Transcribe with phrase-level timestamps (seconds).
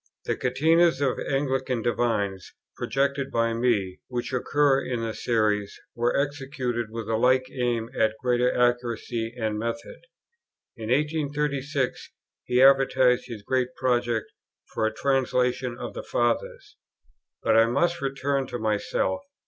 [0.25, 6.87] The Catenas of Anglican divines, projected by me, which occur in the Series were executed
[6.89, 9.99] with a like aim at greater accuracy and method.
[10.75, 12.09] In 1836
[12.45, 14.31] he advertised his great project
[14.73, 16.77] for a Translation of the Fathers:
[17.43, 19.21] but I must return to myself.